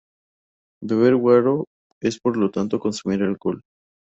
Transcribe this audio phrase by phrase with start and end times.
[0.81, 1.67] Beber guaro,
[2.01, 3.61] es por lo tanto, consumir alcohol.